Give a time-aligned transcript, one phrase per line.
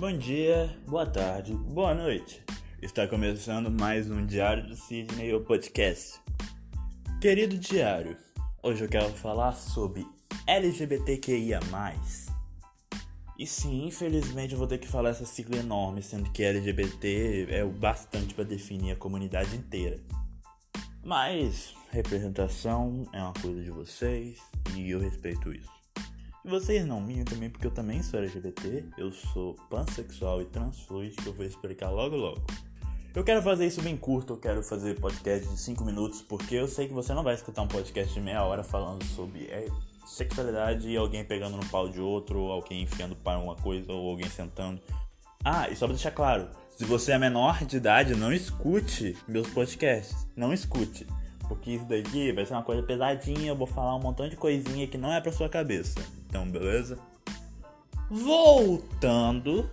[0.00, 2.42] Bom dia, boa tarde, boa noite.
[2.80, 6.18] Está começando mais um Diário do Sidney, o podcast.
[7.20, 8.16] Querido diário,
[8.62, 10.06] hoje eu quero falar sobre
[10.46, 11.60] LGBTQIA+.
[13.38, 17.62] E sim, infelizmente eu vou ter que falar essa sigla enorme, sendo que LGBT é
[17.62, 20.00] o bastante para definir a comunidade inteira.
[21.04, 24.38] Mas representação é uma coisa de vocês
[24.74, 25.79] e eu respeito isso.
[26.44, 31.14] E vocês não minham também, porque eu também sou LGBT, eu sou pansexual e transfluid,
[31.14, 32.42] que eu vou explicar logo logo.
[33.14, 36.68] Eu quero fazer isso bem curto, eu quero fazer podcast de 5 minutos, porque eu
[36.68, 39.66] sei que você não vai escutar um podcast de meia hora falando sobre é,
[40.06, 44.10] sexualidade e alguém pegando no pau de outro, ou alguém enfiando para uma coisa, ou
[44.10, 44.80] alguém sentando.
[45.44, 49.48] Ah, e só pra deixar claro, se você é menor de idade, não escute meus
[49.48, 50.26] podcasts.
[50.34, 51.06] Não escute.
[51.48, 54.86] Porque isso daqui vai ser uma coisa pesadinha, eu vou falar um montão de coisinha
[54.86, 56.00] que não é pra sua cabeça.
[56.30, 56.96] Então, beleza?
[58.08, 59.68] Voltando,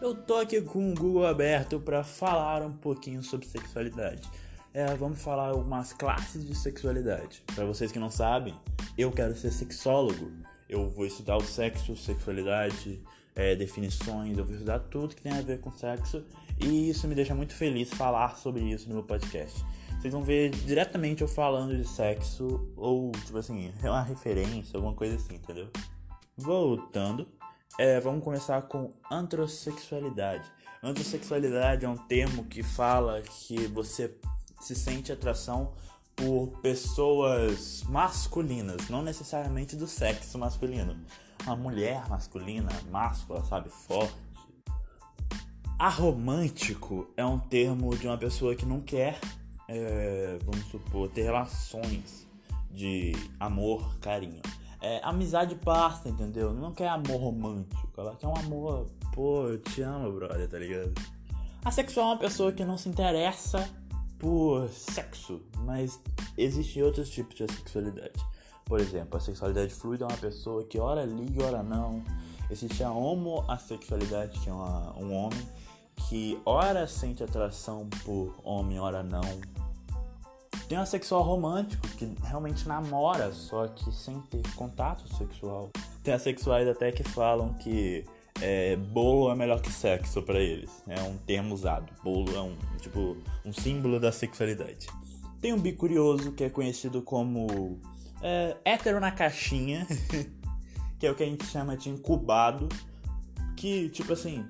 [0.00, 4.26] eu tô aqui com o Google aberto para falar um pouquinho sobre sexualidade.
[4.72, 7.42] É, vamos falar algumas classes de sexualidade.
[7.54, 8.54] Para vocês que não sabem,
[8.96, 10.32] eu quero ser sexólogo.
[10.66, 13.02] Eu vou estudar o sexo, sexualidade,
[13.36, 16.24] é, definições, eu vou estudar tudo que tem a ver com sexo
[16.58, 19.62] e isso me deixa muito feliz falar sobre isso no meu podcast.
[20.00, 25.16] Vocês vão ver diretamente eu falando de sexo ou, tipo assim, uma referência, alguma coisa
[25.16, 25.68] assim, entendeu?
[26.38, 27.26] Voltando,
[27.76, 30.48] é, vamos começar com antrosexualidade.
[30.80, 34.16] Antrosexualidade é um termo que fala que você
[34.60, 35.72] se sente atração
[36.14, 40.96] por pessoas masculinas, não necessariamente do sexo masculino.
[41.44, 44.14] Uma mulher masculina, máscula, sabe, forte.
[45.76, 49.18] Aromântico é um termo de uma pessoa que não quer,
[49.66, 52.28] é, vamos supor, ter relações
[52.70, 54.40] de amor, carinho
[54.80, 56.52] é, amizade basta, entendeu?
[56.52, 60.92] Não quer amor romântico, ela quer um amor, pô, eu te amo, brother, tá ligado?
[61.64, 63.68] Asexual é uma pessoa que não se interessa
[64.18, 66.00] por sexo, mas
[66.36, 68.24] existem outros tipos de sexualidade.
[68.64, 72.02] Por exemplo, a sexualidade fluida é uma pessoa que ora liga, ora não.
[72.50, 75.48] Existe a homossexualidade, que é uma, um homem
[76.08, 79.40] que ora sente atração por homem, ora não.
[80.68, 85.70] Tem um assexual romântico que realmente namora, só que sem ter contato sexual.
[86.02, 88.04] Tem assexuais até que falam que
[88.42, 90.70] é, bolo é melhor que sexo para eles.
[90.86, 91.90] É um termo usado.
[92.04, 94.88] Bolo é um tipo um símbolo da sexualidade.
[95.40, 97.80] Tem um bicurioso que é conhecido como
[98.20, 99.86] é, hétero na caixinha,
[101.00, 102.68] que é o que a gente chama de incubado,
[103.56, 104.44] que tipo assim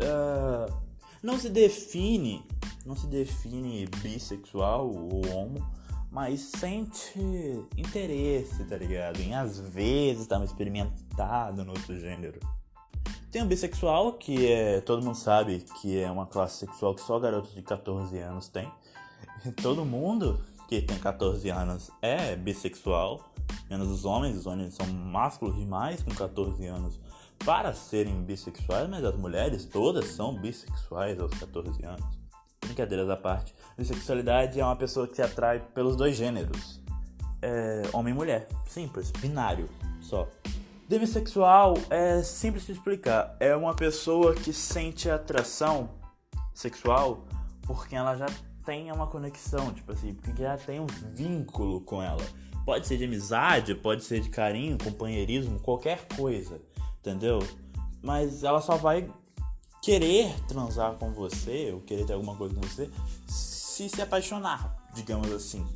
[0.00, 0.74] uh,
[1.22, 2.44] não se define
[2.88, 5.70] não se define bissexual ou homo,
[6.10, 7.20] mas sente
[7.76, 9.20] interesse, tá ligado?
[9.20, 12.40] Em às vezes dar uma experimentada no outro gênero.
[13.30, 14.80] Tem o bissexual, que é.
[14.80, 18.72] Todo mundo sabe que é uma classe sexual que só garotos de 14 anos tem.
[19.62, 23.30] Todo mundo que tem 14 anos é bissexual,
[23.68, 24.34] menos os homens.
[24.34, 26.98] Os homens são másculos demais com 14 anos
[27.44, 32.17] para serem bissexuais, mas as mulheres todas são bissexuais aos 14 anos
[32.78, 36.80] brincadeiras à parte, bissexualidade é uma pessoa que se atrai pelos dois gêneros.
[37.42, 38.48] É, homem e mulher.
[38.66, 39.68] Simples, binário,
[40.00, 40.28] só.
[40.88, 43.36] Demissexual é simples de explicar.
[43.40, 45.90] É uma pessoa que sente atração
[46.54, 47.26] sexual
[47.66, 48.26] porque ela já
[48.64, 52.24] tem uma conexão, tipo assim, porque já tem um vínculo com ela.
[52.64, 56.60] Pode ser de amizade, pode ser de carinho, companheirismo, qualquer coisa,
[57.00, 57.40] entendeu?
[58.02, 59.08] Mas ela só vai
[59.82, 62.90] querer transar com você, ou querer ter alguma coisa com você,
[63.26, 65.66] se se apaixonar, digamos assim.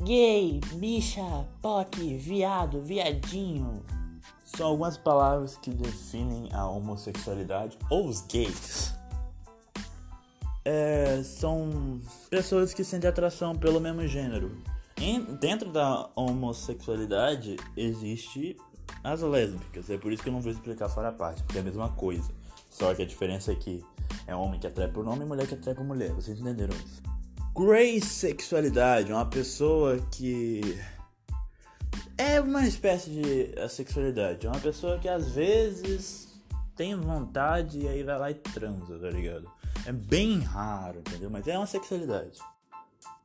[0.00, 1.22] Gay, bicha,
[1.62, 3.82] POC, viado, viadinho.
[4.44, 8.94] São algumas palavras que definem a homossexualidade ou os gays.
[10.64, 14.56] É, são pessoas que sentem atração pelo mesmo gênero.
[14.98, 18.56] Em, dentro da homossexualidade existe
[19.04, 21.60] as lésbicas, é por isso que eu não vou explicar fora a parte, porque é
[21.60, 22.30] a mesma coisa.
[22.78, 23.82] Só que a diferença é que
[24.26, 26.12] é homem que atrai por homem e mulher que atrai por mulher.
[26.12, 27.02] Vocês entenderam isso?
[27.54, 30.78] Grey sexualidade, uma pessoa que
[32.18, 36.38] é uma espécie de sexualidade, é uma pessoa que às vezes
[36.76, 39.50] tem vontade e aí vai lá e transa, tá ligado?
[39.86, 41.30] É bem raro, entendeu?
[41.30, 42.38] Mas é uma sexualidade.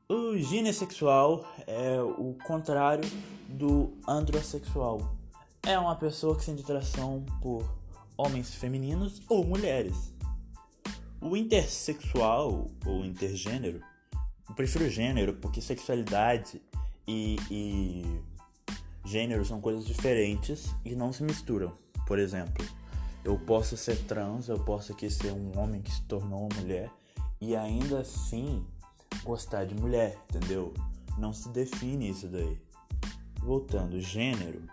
[0.08, 3.04] O ginessexual é o contrário
[3.50, 5.14] do androsexual.
[5.64, 7.81] É uma pessoa que sente atração por
[8.22, 10.14] homens femininos ou mulheres.
[11.20, 13.82] O intersexual ou intergênero,
[14.48, 16.62] eu prefiro gênero porque sexualidade
[17.08, 18.22] e, e
[19.06, 21.76] gênero são coisas diferentes e não se misturam.
[22.06, 22.66] Por exemplo,
[23.24, 26.90] Eu posso ser trans, eu posso aqui ser um homem que se tornou uma mulher
[27.40, 28.66] e ainda assim
[29.24, 30.74] gostar de mulher, entendeu?
[31.20, 32.60] Não se define isso daí.
[33.38, 34.64] Voltando, gênero,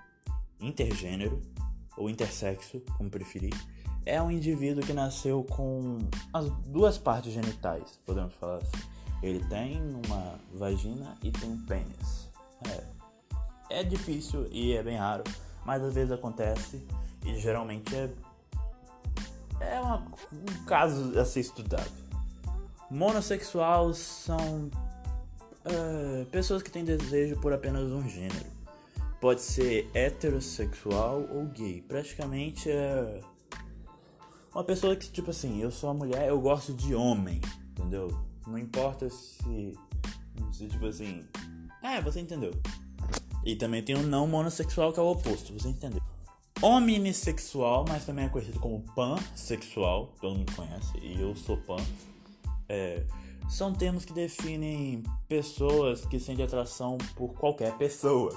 [0.58, 1.42] intergênero
[1.98, 3.54] ou intersexo, como preferir,
[4.06, 5.98] é um indivíduo que nasceu com
[6.32, 8.82] as duas partes genitais, podemos falar assim.
[9.22, 12.30] Ele tem uma vagina e tem um pênis.
[12.68, 15.24] É, é difícil e é bem raro,
[15.64, 16.86] mas às vezes acontece
[17.26, 18.10] e geralmente é,
[19.60, 21.90] é uma, um caso a ser estudado.
[22.90, 24.70] Monossexual são
[25.64, 28.57] é, pessoas que têm desejo por apenas um gênero.
[29.20, 31.82] Pode ser heterossexual ou gay.
[31.82, 33.20] Praticamente é
[34.54, 38.08] uma pessoa que, tipo assim, eu sou uma mulher, eu gosto de homem, entendeu?
[38.46, 39.78] Não importa se.
[40.52, 41.24] se tipo assim.
[41.82, 42.52] É, você entendeu.
[43.44, 46.02] E também tem o não monossexual, que é o oposto, você entendeu.
[46.60, 51.76] Omnissexual, mas também é conhecido como pansexual, todo mundo conhece, e eu sou pan.
[52.68, 53.04] É,
[53.48, 58.30] são termos que definem pessoas que sentem atração por qualquer pessoa.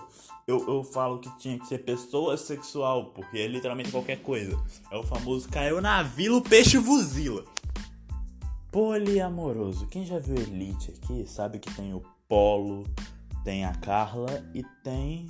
[0.48, 4.58] Eu, eu falo que tinha que ser pessoa sexual, porque é literalmente qualquer coisa.
[4.90, 7.44] É o famoso caiu na vila, o peixe vuzila.
[8.72, 9.86] Poliamoroso.
[9.88, 12.86] Quem já viu Elite aqui sabe que tem o Polo,
[13.44, 15.30] tem a Carla e tem.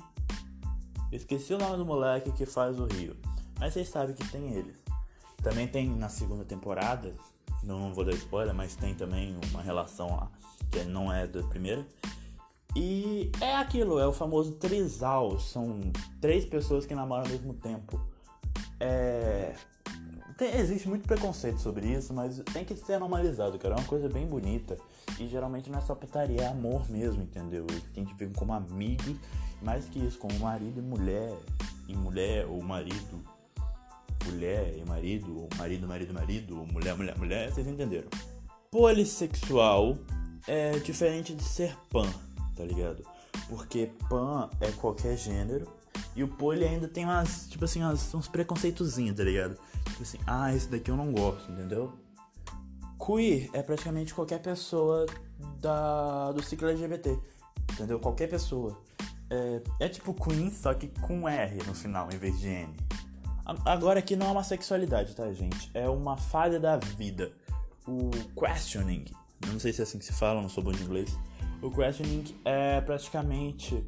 [1.10, 3.16] Esqueci o nome do moleque que faz o Rio.
[3.58, 4.76] Mas vocês sabem que tem eles.
[5.42, 7.14] Também tem na segunda temporada,
[7.62, 10.30] não vou dar spoiler, mas tem também uma relação lá
[10.70, 11.86] que não é da primeira.
[12.74, 15.38] E é aquilo, é o famoso trisal.
[15.38, 15.78] São
[16.20, 18.00] três pessoas que namoram ao mesmo tempo.
[18.80, 19.54] É.
[20.38, 23.74] Tem, existe muito preconceito sobre isso, mas tem que ser normalizado, cara.
[23.74, 24.78] É uma coisa bem bonita.
[25.20, 27.66] E geralmente não é só putaria, é amor mesmo, entendeu?
[27.70, 29.16] A gente vive como amigos,
[29.60, 31.36] mais que isso, como marido e mulher.
[31.86, 33.22] E mulher ou marido
[34.24, 38.08] mulher e marido, ou marido, marido, marido, ou mulher, mulher, mulher, vocês entenderam.
[38.70, 39.98] Polissexual
[40.46, 42.08] é diferente de ser pan,
[42.56, 43.04] tá ligado?
[43.48, 45.70] Porque pan é qualquer gênero
[46.14, 49.58] e o poli ainda tem umas, tipo assim, umas, uns preconceitozinhos, tá ligado?
[49.86, 51.92] Tipo assim, ah, esse daqui eu não gosto, entendeu?
[53.04, 55.06] Queer é praticamente qualquer pessoa
[55.60, 57.18] da, do ciclo LGBT,
[57.72, 57.98] entendeu?
[57.98, 58.80] Qualquer pessoa.
[59.28, 62.76] É, é tipo Queen, só que com R no final, em vez de N.
[63.44, 65.70] Agora aqui não é uma sexualidade, tá, gente?
[65.74, 67.32] É uma falha da vida.
[67.86, 69.04] O questioning,
[69.48, 71.18] não sei se é assim que se fala, não sou bom de inglês.
[71.60, 73.84] O questioning é praticamente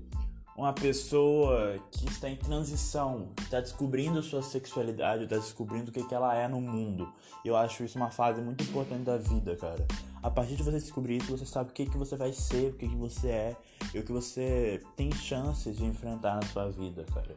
[0.56, 6.14] uma pessoa que está em transição, está descobrindo sua sexualidade, está descobrindo o que, que
[6.14, 7.12] ela é no mundo.
[7.44, 9.84] Eu acho isso uma fase muito importante da vida, cara.
[10.22, 12.74] A partir de você descobrir isso, você sabe o que, que você vai ser, o
[12.74, 13.56] que, que você é
[13.92, 17.36] e o que você tem chances de enfrentar na sua vida, cara.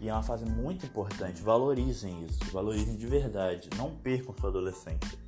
[0.00, 1.42] E é uma fase muito importante.
[1.42, 3.68] Valorizem isso, valorizem de verdade.
[3.76, 5.18] Não percam sua adolescência.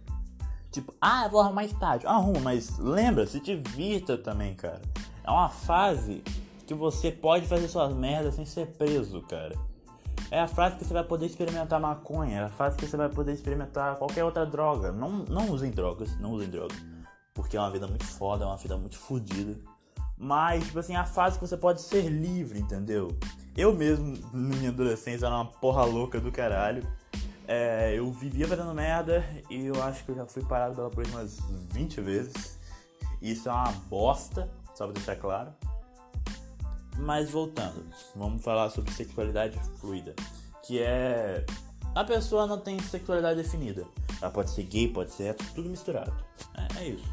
[0.72, 2.08] Tipo, ah, eu vou arrumar estágio.
[2.08, 4.80] Arruma, mas lembra, se divirta também, cara.
[5.22, 6.22] É uma fase
[6.66, 9.54] que você pode fazer suas merdas sem ser preso, cara.
[10.30, 13.08] É a fase que você vai poder experimentar maconha, é a fase que você vai
[13.08, 14.90] poder experimentar qualquer outra droga.
[14.90, 16.76] Não, não usem drogas, não usem drogas.
[17.34, 19.58] Porque é uma vida muito foda, é uma vida muito fodida.
[20.16, 23.16] Mas, tipo assim, é a fase que você pode ser livre, entendeu?
[23.56, 26.86] Eu mesmo, na minha adolescência, era uma porra louca do caralho.
[27.46, 31.18] É, eu vivia fazendo merda e eu acho que eu já fui parado pela polícia
[31.18, 31.38] umas
[31.72, 32.58] 20 vezes.
[33.20, 35.52] Isso é uma bosta, só pra deixar claro.
[36.98, 37.84] Mas voltando,
[38.14, 40.14] vamos falar sobre sexualidade fluida.
[40.62, 41.44] Que é.
[41.94, 43.84] A pessoa não tem sexualidade definida.
[44.20, 46.12] Ela pode ser gay, pode ser hétero, tudo misturado.
[46.54, 47.04] É, é isso.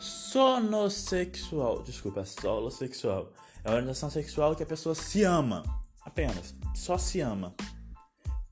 [0.00, 1.82] Sonossexual.
[1.82, 3.32] Desculpa, é sexual.
[3.64, 5.62] É a orientação sexual que a pessoa se ama.
[6.04, 6.54] Apenas.
[6.74, 7.54] Só se ama.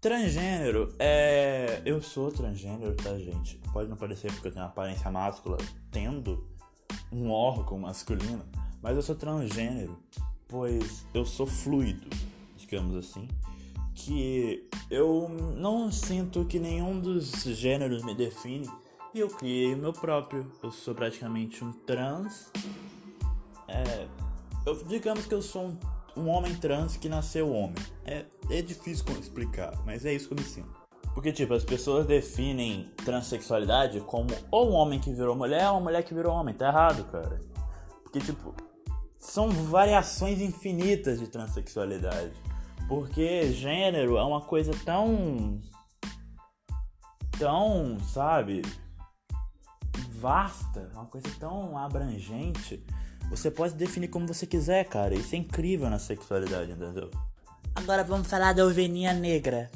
[0.00, 1.82] Transgênero é.
[1.84, 3.58] Eu sou transgênero, tá, gente?
[3.72, 5.56] Pode não parecer porque eu tenho uma aparência máscula,
[5.90, 6.46] tendo
[7.10, 8.44] um órgão masculino,
[8.82, 9.98] mas eu sou transgênero,
[10.46, 12.08] pois eu sou fluido,
[12.56, 13.28] digamos assim.
[13.94, 18.68] Que eu não sinto que nenhum dos gêneros me define
[19.12, 20.50] e eu criei o meu próprio.
[20.62, 22.52] Eu sou praticamente um trans.
[23.66, 24.06] É,
[24.64, 25.78] eu, digamos que eu sou um,
[26.16, 27.82] um homem trans que nasceu homem.
[28.04, 30.78] É, é difícil explicar, mas é isso que eu me sinto.
[31.14, 35.80] Porque, tipo, as pessoas definem transexualidade como ou um homem que virou mulher ou uma
[35.80, 36.54] mulher que virou homem.
[36.54, 37.40] Tá errado, cara.
[38.04, 38.54] Porque, tipo,
[39.18, 42.32] são variações infinitas de transexualidade.
[42.88, 45.60] Porque gênero é uma coisa tão.
[47.38, 48.62] tão, sabe?
[50.18, 52.84] vasta, uma coisa tão abrangente.
[53.30, 55.14] Você pode definir como você quiser, cara.
[55.14, 57.10] Isso é incrível na sexualidade, entendeu?
[57.74, 59.70] Agora vamos falar da ovelhinha negra.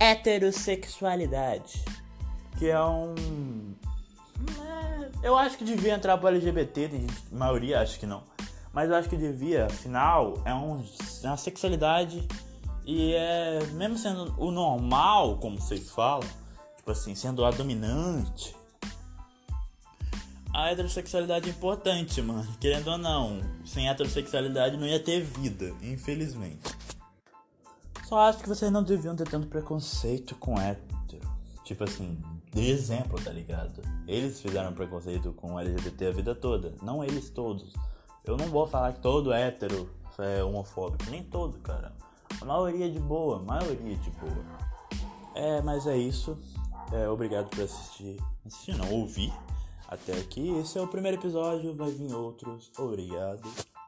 [0.00, 1.84] heterossexualidade.
[2.58, 3.65] Que é um.
[5.26, 8.22] Eu acho que devia entrar pro LGBT, tem gente, a maioria acha que não.
[8.72, 10.84] Mas eu acho que devia, afinal, é, um,
[11.24, 12.24] é uma sexualidade
[12.84, 13.58] e é.
[13.72, 16.28] Mesmo sendo o normal, como vocês falam,
[16.76, 18.54] tipo assim, sendo a dominante,
[20.54, 22.46] a heterossexualidade é importante, mano.
[22.60, 26.72] Querendo ou não, sem heterossexualidade não ia ter vida, infelizmente.
[28.04, 31.28] Só acho que vocês não deviam ter tanto preconceito com hétero.
[31.64, 32.16] Tipo assim,
[32.56, 33.82] de exemplo, tá ligado?
[34.08, 36.74] Eles fizeram preconceito com LGBT a vida toda.
[36.82, 37.74] Não eles todos.
[38.24, 41.10] Eu não vou falar que todo hétero é homofóbico.
[41.10, 41.92] Nem todo, cara.
[42.40, 44.44] A maioria de boa, maioria de boa.
[45.34, 46.36] É, mas é isso.
[46.92, 48.16] É, obrigado por assistir.
[48.46, 49.32] Assistir não, ouvir
[49.86, 50.58] até aqui.
[50.58, 52.70] Esse é o primeiro episódio, vai vir outros.
[52.78, 53.42] Obrigado,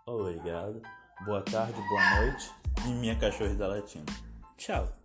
[0.05, 0.83] obrigado.
[1.25, 2.51] Boa tarde, boa noite.
[2.87, 4.05] E minha cachorra da latina.
[4.59, 4.98] Tchau.